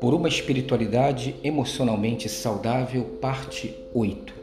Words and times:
Por 0.00 0.14
uma 0.14 0.28
espiritualidade 0.28 1.34
emocionalmente 1.44 2.28
saudável, 2.28 3.04
parte 3.20 3.74
8. 3.94 4.34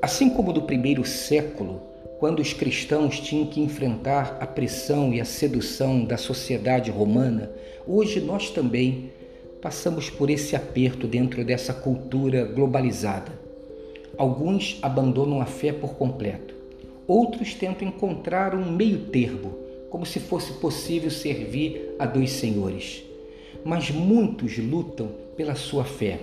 Assim 0.00 0.30
como 0.30 0.52
no 0.52 0.62
primeiro 0.62 1.04
século, 1.04 1.80
quando 2.18 2.40
os 2.40 2.52
cristãos 2.52 3.20
tinham 3.20 3.46
que 3.46 3.60
enfrentar 3.60 4.38
a 4.40 4.46
pressão 4.46 5.12
e 5.12 5.20
a 5.20 5.24
sedução 5.24 6.04
da 6.04 6.16
sociedade 6.16 6.90
romana, 6.90 7.50
hoje 7.86 8.20
nós 8.20 8.50
também 8.50 9.10
passamos 9.60 10.10
por 10.10 10.30
esse 10.30 10.56
aperto 10.56 11.06
dentro 11.06 11.44
dessa 11.44 11.72
cultura 11.72 12.44
globalizada. 12.44 13.32
Alguns 14.16 14.78
abandonam 14.82 15.40
a 15.40 15.46
fé 15.46 15.72
por 15.72 15.94
completo, 15.94 16.61
outros 17.06 17.54
tentam 17.54 17.88
encontrar 17.88 18.54
um 18.54 18.70
meio-termo, 18.70 19.58
como 19.90 20.06
se 20.06 20.20
fosse 20.20 20.54
possível 20.54 21.10
servir 21.10 21.94
a 21.98 22.06
dois 22.06 22.30
senhores. 22.30 23.02
Mas 23.64 23.90
muitos 23.90 24.58
lutam 24.58 25.10
pela 25.36 25.54
sua 25.54 25.84
fé. 25.84 26.20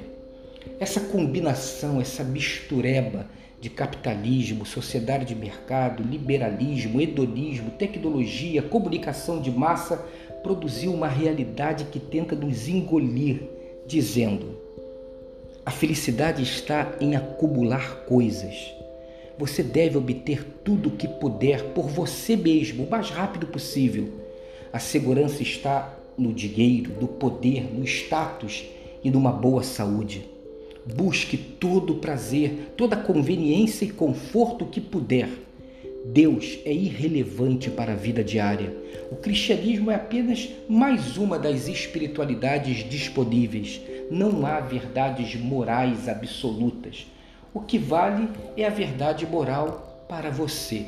Essa 0.79 0.99
combinação, 0.99 2.01
essa 2.01 2.23
mistureba 2.23 3.27
de 3.61 3.69
capitalismo, 3.69 4.65
sociedade 4.65 5.25
de 5.25 5.35
mercado, 5.35 6.01
liberalismo, 6.03 7.01
hedonismo, 7.01 7.71
tecnologia, 7.71 8.61
comunicação 8.61 9.41
de 9.41 9.51
massa, 9.51 9.97
produziu 10.41 10.93
uma 10.93 11.07
realidade 11.07 11.85
que 11.85 11.99
tenta 11.99 12.35
nos 12.35 12.67
engolir, 12.67 13.43
dizendo: 13.85 14.57
a 15.65 15.71
felicidade 15.71 16.41
está 16.41 16.95
em 16.99 17.15
acumular 17.15 18.05
coisas. 18.05 18.78
Você 19.39 19.63
deve 19.63 19.97
obter 19.97 20.43
tudo 20.65 20.89
o 20.89 20.91
que 20.91 21.07
puder 21.07 21.63
por 21.73 21.87
você 21.87 22.35
mesmo, 22.35 22.83
o 22.83 22.89
mais 22.89 23.09
rápido 23.09 23.47
possível. 23.47 24.09
A 24.73 24.79
segurança 24.79 25.41
está 25.41 25.97
no 26.17 26.33
dinheiro, 26.33 26.91
no 26.99 27.07
poder, 27.07 27.73
no 27.73 27.85
status 27.85 28.65
e 29.01 29.09
numa 29.09 29.31
boa 29.31 29.63
saúde. 29.63 30.25
Busque 30.93 31.37
todo 31.37 31.93
o 31.93 31.99
prazer, 31.99 32.73
toda 32.75 32.97
a 32.97 33.01
conveniência 33.01 33.85
e 33.85 33.91
conforto 33.91 34.65
que 34.65 34.81
puder. 34.81 35.29
Deus 36.03 36.59
é 36.65 36.73
irrelevante 36.73 37.69
para 37.69 37.93
a 37.93 37.95
vida 37.95 38.21
diária. 38.21 38.75
O 39.09 39.15
cristianismo 39.15 39.89
é 39.89 39.95
apenas 39.95 40.49
mais 40.67 41.15
uma 41.15 41.39
das 41.39 41.69
espiritualidades 41.69 42.89
disponíveis. 42.89 43.79
Não 44.11 44.45
há 44.45 44.59
verdades 44.59 45.33
morais 45.39 46.09
absolutas. 46.09 47.07
O 47.53 47.61
que 47.61 47.77
vale 47.77 48.29
é 48.55 48.65
a 48.65 48.69
verdade 48.69 49.25
moral 49.25 50.05
para 50.07 50.29
você. 50.29 50.85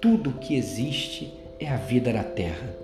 Tudo 0.00 0.30
o 0.30 0.34
que 0.34 0.56
existe 0.56 1.32
é 1.58 1.68
a 1.68 1.76
vida 1.76 2.12
na 2.12 2.24
terra. 2.24 2.74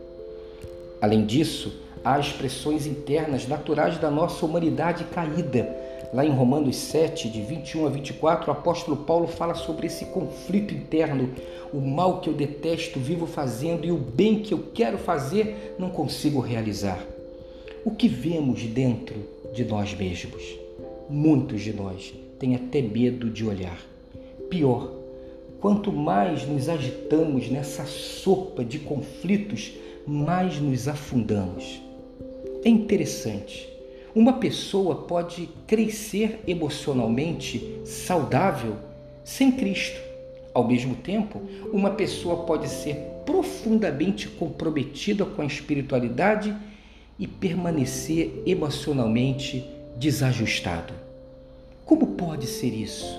Além 1.00 1.24
disso, 1.24 1.72
há 2.04 2.18
expressões 2.18 2.86
internas 2.86 3.46
naturais 3.46 3.98
da 3.98 4.10
nossa 4.10 4.44
humanidade 4.44 5.04
caída 5.04 5.86
Lá 6.12 6.24
em 6.24 6.30
Romanos 6.30 6.77
7, 6.77 7.28
de 7.28 7.42
21 7.42 7.86
a 7.86 7.90
24, 7.90 8.48
o 8.48 8.52
apóstolo 8.52 8.96
Paulo 8.96 9.27
fala 9.27 9.54
sobre 9.54 9.86
esse 9.88 10.06
conflito 10.06 10.72
interno. 10.72 11.30
O 11.72 11.80
mal 11.80 12.20
que 12.20 12.30
eu 12.30 12.34
detesto 12.34 13.00
vivo 13.00 13.27
fazendo 13.27 13.84
e 13.84 13.90
o 13.90 13.98
bem 13.98 14.40
que 14.40 14.54
eu 14.54 14.66
quero 14.72 14.98
fazer 14.98 15.74
não 15.78 15.90
consigo 15.90 16.40
realizar. 16.40 17.04
O 17.84 17.90
que 17.90 18.08
vemos 18.08 18.62
dentro 18.62 19.16
de 19.52 19.64
nós 19.64 19.94
mesmos? 19.94 20.42
Muitos 21.10 21.62
de 21.62 21.72
nós 21.72 22.14
têm 22.39 22.55
até 22.55 22.83
medo 22.83 23.31
de 23.31 23.45
olhar. 23.45 23.79
Pior, 24.51 24.92
quanto 25.61 25.92
mais 25.92 26.47
nos 26.47 26.69
agitamos 26.69 27.48
nessa 27.48 27.84
sopa 27.84 28.65
de 28.65 28.79
conflitos, 28.79 29.73
mais 30.06 30.61
nos 30.61 30.89
afundamos. 30.89 31.81
É 32.64 32.69
interessante 32.69 33.77
uma 34.17 34.33
pessoa 34.33 34.95
pode 35.03 35.47
crescer 35.67 36.41
emocionalmente 36.46 37.83
saudável 37.85 38.77
sem 39.23 39.52
Cristo. 39.52 40.01
Ao 40.55 40.67
mesmo 40.67 40.95
tempo, 40.95 41.42
uma 41.70 41.91
pessoa 41.91 42.46
pode 42.46 42.67
ser 42.67 42.95
profundamente 43.27 44.27
comprometida 44.27 45.27
com 45.27 45.42
a 45.42 45.45
espiritualidade 45.45 46.57
e 47.19 47.27
permanecer 47.27 48.42
emocionalmente 48.46 49.63
desajustado. 49.98 51.05
Como 51.86 52.08
pode 52.08 52.48
ser 52.48 52.74
isso? 52.74 53.19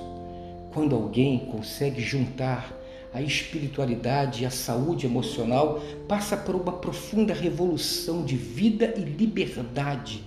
Quando 0.74 0.94
alguém 0.94 1.40
consegue 1.40 2.02
juntar 2.02 2.78
a 3.14 3.22
espiritualidade 3.22 4.44
e 4.44 4.46
a 4.46 4.52
saúde 4.52 5.06
emocional, 5.06 5.82
passa 6.08 6.36
por 6.36 6.54
uma 6.54 6.74
profunda 6.74 7.34
revolução 7.34 8.26
de 8.26 8.36
vida 8.36 8.94
e 8.98 9.00
liberdade 9.00 10.22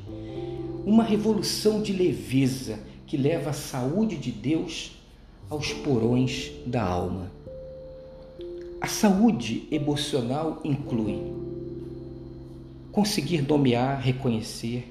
uma 0.87 1.05
revolução 1.05 1.83
de 1.83 1.93
leveza 1.93 2.79
que 3.07 3.17
leva 3.17 3.51
a 3.51 3.53
saúde 3.53 4.17
de 4.17 4.33
Deus 4.33 4.93
aos 5.51 5.75
porões 5.75 6.51
da 6.67 6.83
alma. 6.83 7.31
A 8.81 8.87
saúde 8.87 9.69
emocional 9.71 10.61
inclui 10.65 11.21
conseguir 12.91 13.43
nomear, 13.43 14.01
reconhecer 14.01 14.91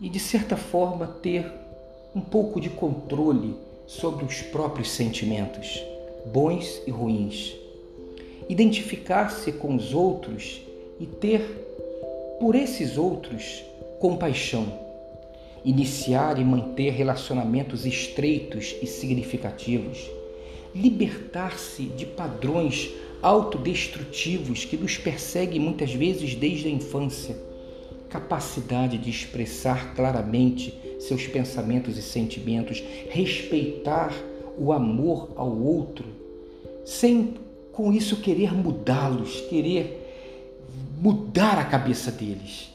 e, 0.00 0.08
de 0.08 0.18
certa 0.18 0.56
forma, 0.56 1.06
ter 1.06 1.63
um 2.14 2.20
pouco 2.20 2.60
de 2.60 2.70
controle 2.70 3.54
sobre 3.86 4.24
os 4.24 4.40
próprios 4.40 4.90
sentimentos, 4.90 5.82
bons 6.26 6.80
e 6.86 6.90
ruins. 6.90 7.54
Identificar-se 8.48 9.52
com 9.52 9.74
os 9.74 9.92
outros 9.92 10.60
e 11.00 11.06
ter, 11.06 11.40
por 12.38 12.54
esses 12.54 12.96
outros, 12.96 13.64
compaixão, 13.98 14.66
iniciar 15.64 16.38
e 16.38 16.44
manter 16.44 16.90
relacionamentos 16.90 17.86
estreitos 17.86 18.74
e 18.82 18.86
significativos, 18.86 20.10
libertar-se 20.74 21.84
de 21.84 22.04
padrões 22.04 22.90
autodestrutivos 23.22 24.64
que 24.64 24.76
nos 24.76 24.98
perseguem 24.98 25.58
muitas 25.58 25.92
vezes 25.92 26.34
desde 26.34 26.68
a 26.68 26.70
infância, 26.70 27.36
capacidade 28.14 28.96
de 28.96 29.10
expressar 29.10 29.94
claramente 29.94 30.72
seus 31.00 31.26
pensamentos 31.26 31.98
e 31.98 32.02
sentimentos, 32.02 32.82
respeitar 33.10 34.12
o 34.56 34.72
amor 34.72 35.32
ao 35.36 35.50
outro, 35.50 36.06
sem 36.84 37.34
com 37.72 37.92
isso 37.92 38.18
querer 38.18 38.54
mudá-los, 38.54 39.40
querer 39.42 40.00
mudar 41.00 41.58
a 41.58 41.64
cabeça 41.64 42.12
deles 42.12 42.72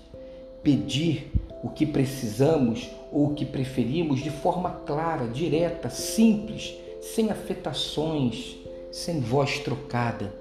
pedir 0.64 1.32
o 1.64 1.70
que 1.70 1.86
precisamos 1.86 2.90
ou 3.12 3.28
o 3.28 3.34
que 3.34 3.46
preferimos 3.46 4.20
de 4.20 4.30
forma 4.30 4.72
clara, 4.86 5.28
direta, 5.28 5.90
simples, 5.90 6.76
sem 7.02 7.30
afetações, 7.32 8.58
sem 8.92 9.20
voz 9.20 9.60
trocada. 9.60 10.34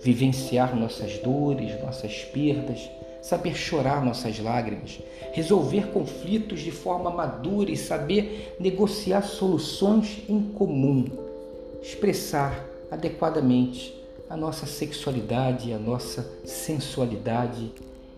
Vivenciar 0.00 0.76
nossas 0.76 1.18
dores, 1.18 1.80
nossas 1.82 2.24
perdas, 2.24 2.88
saber 3.26 3.56
chorar 3.56 4.04
nossas 4.04 4.38
lágrimas, 4.38 5.00
resolver 5.32 5.88
conflitos 5.88 6.60
de 6.60 6.70
forma 6.70 7.10
madura 7.10 7.72
e 7.72 7.76
saber 7.76 8.54
negociar 8.60 9.22
soluções 9.22 10.22
em 10.28 10.40
comum, 10.40 11.04
expressar 11.82 12.64
adequadamente 12.88 13.92
a 14.30 14.36
nossa 14.36 14.64
sexualidade, 14.64 15.72
a 15.72 15.78
nossa 15.78 16.24
sensualidade 16.44 17.72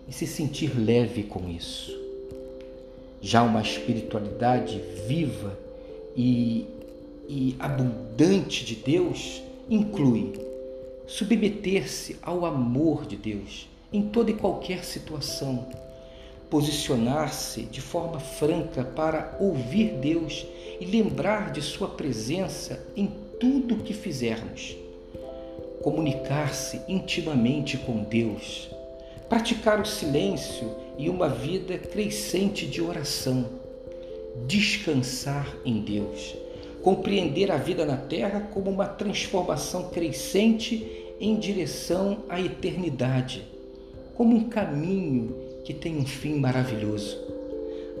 e 0.07 0.13
se 0.13 0.27
sentir 0.27 0.79
leve 0.79 1.23
com 1.23 1.49
isso. 1.49 1.91
Já 3.19 3.41
uma 3.41 3.63
espiritualidade 3.63 4.79
viva 5.07 5.57
e, 6.15 6.67
e 7.27 7.55
abundante 7.57 8.63
de 8.63 8.75
Deus 8.75 9.41
inclui 9.67 10.33
submeter-se 11.07 12.15
ao 12.21 12.45
amor 12.45 13.07
de 13.07 13.15
Deus 13.15 13.67
em 13.91 14.03
toda 14.03 14.31
e 14.31 14.35
qualquer 14.35 14.83
situação, 14.83 15.67
posicionar-se 16.49 17.63
de 17.63 17.81
forma 17.81 18.19
franca 18.19 18.83
para 18.83 19.37
ouvir 19.39 19.93
Deus 19.95 20.45
e 20.79 20.85
lembrar 20.85 21.51
de 21.51 21.61
Sua 21.61 21.87
presença 21.87 22.83
em 22.95 23.11
tudo 23.39 23.75
o 23.75 23.79
que 23.79 23.93
fizermos, 23.93 24.75
comunicar-se 25.81 26.81
intimamente 26.87 27.77
com 27.77 28.03
Deus. 28.03 28.69
Praticar 29.27 29.79
o 29.79 29.85
silêncio 29.85 30.75
e 30.97 31.07
uma 31.07 31.29
vida 31.29 31.77
crescente 31.77 32.65
de 32.65 32.81
oração, 32.81 33.45
descansar 34.47 35.55
em 35.63 35.81
Deus, 35.81 36.35
compreender 36.81 37.51
a 37.51 37.57
vida 37.57 37.85
na 37.85 37.95
terra 37.95 38.49
como 38.51 38.71
uma 38.71 38.87
transformação 38.87 39.89
crescente 39.89 41.13
em 41.19 41.37
direção 41.37 42.23
à 42.27 42.41
eternidade, 42.41 43.45
como 44.19 44.35
um 44.35 44.49
caminho 44.49 45.33
que 45.63 45.73
tem 45.73 45.97
um 45.97 46.05
fim 46.05 46.35
maravilhoso. 46.35 47.17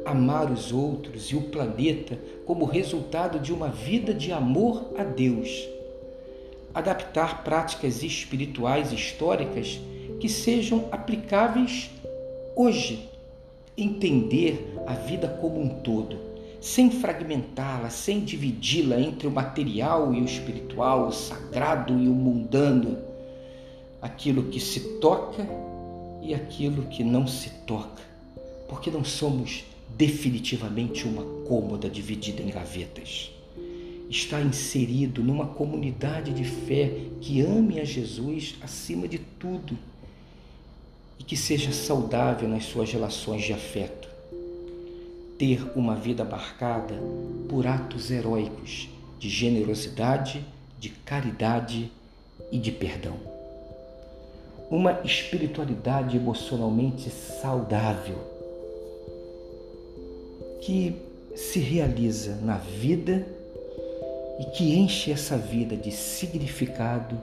Amar 0.05 0.51
os 0.51 0.69
outros 0.73 1.31
e 1.31 1.37
o 1.37 1.43
planeta 1.43 2.19
como 2.45 2.65
resultado 2.65 3.39
de 3.39 3.53
uma 3.53 3.69
vida 3.69 4.13
de 4.13 4.29
amor 4.33 4.95
a 4.97 5.03
Deus. 5.05 5.65
adaptar 6.73 7.41
práticas 7.45 8.03
espirituais 8.03 8.91
históricas 8.91 9.79
que 10.19 10.27
sejam 10.27 10.89
aplicáveis 10.91 11.89
hoje. 12.53 13.09
Entender 13.77 14.75
a 14.85 14.95
vida 14.95 15.29
como 15.39 15.61
um 15.61 15.69
todo, 15.69 16.17
sem 16.59 16.91
fragmentá-la, 16.91 17.89
sem 17.89 18.19
dividi-la 18.19 18.99
entre 18.99 19.25
o 19.25 19.31
material 19.31 20.13
e 20.13 20.19
o 20.19 20.25
espiritual, 20.25 21.07
o 21.07 21.13
sagrado 21.13 21.97
e 21.97 22.09
o 22.09 22.13
mundano, 22.13 22.97
aquilo 24.01 24.43
que 24.43 24.59
se 24.59 24.99
toca 24.99 25.47
e 26.21 26.33
aquilo 26.33 26.87
que 26.87 27.03
não 27.03 27.25
se 27.27 27.49
toca, 27.65 28.03
porque 28.67 28.91
não 28.91 29.03
somos 29.03 29.63
definitivamente 29.97 31.07
uma 31.07 31.23
cômoda 31.47 31.89
dividida 31.89 32.41
em 32.41 32.49
gavetas. 32.49 33.31
Está 34.09 34.41
inserido 34.41 35.23
numa 35.23 35.47
comunidade 35.47 36.33
de 36.33 36.43
fé 36.43 36.91
que 37.21 37.41
ame 37.41 37.79
a 37.79 37.85
Jesus 37.85 38.55
acima 38.61 39.07
de 39.07 39.19
tudo 39.19 39.77
e 41.19 41.23
que 41.23 41.37
seja 41.37 41.71
saudável 41.71 42.47
nas 42.49 42.65
suas 42.65 42.91
relações 42.91 43.43
de 43.43 43.53
afeto. 43.53 44.07
Ter 45.37 45.63
uma 45.75 45.95
vida 45.95 46.23
marcada 46.23 46.95
por 47.47 47.67
atos 47.67 48.09
heróicos 48.09 48.89
de 49.19 49.29
generosidade, 49.29 50.43
de 50.79 50.89
caridade 50.89 51.91
e 52.51 52.57
de 52.57 52.71
perdão. 52.71 53.38
Uma 54.69 55.01
espiritualidade 55.03 56.15
emocionalmente 56.15 57.09
saudável 57.09 58.17
que 60.61 60.95
se 61.35 61.59
realiza 61.59 62.35
na 62.35 62.57
vida 62.57 63.25
e 64.39 64.45
que 64.45 64.77
enche 64.77 65.11
essa 65.11 65.37
vida 65.37 65.75
de 65.75 65.91
significado 65.91 67.19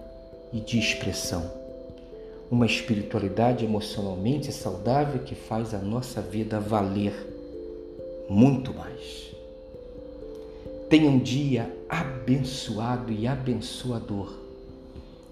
e 0.53 0.59
de 0.59 0.79
expressão. 0.79 1.49
Uma 2.51 2.67
espiritualidade 2.67 3.65
emocionalmente 3.65 4.53
saudável 4.53 5.23
que 5.23 5.35
faz 5.35 5.73
a 5.73 5.79
nossa 5.79 6.21
vida 6.21 6.59
valer 6.59 7.15
muito 8.29 8.75
mais. 8.75 9.35
Tenha 10.89 11.09
um 11.09 11.19
dia 11.19 11.73
abençoado 11.89 13.13
e 13.13 13.27
abençoador 13.27 14.33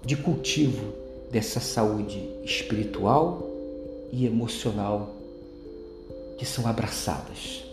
de 0.03 0.15
cultivo 0.15 1.04
dessa 1.35 1.59
saúde 1.59 2.29
espiritual 2.45 3.45
e 4.09 4.25
emocional 4.25 5.13
que 6.37 6.45
são 6.45 6.65
abraçadas 6.65 7.65